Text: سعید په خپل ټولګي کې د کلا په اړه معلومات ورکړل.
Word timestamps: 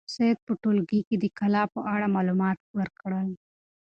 سعید 0.13 0.37
په 0.41 0.41
خپل 0.45 0.55
ټولګي 0.63 1.01
کې 1.07 1.15
د 1.19 1.25
کلا 1.39 1.63
په 1.73 1.79
اړه 1.93 2.07
معلومات 2.15 2.57
ورکړل. 2.79 3.29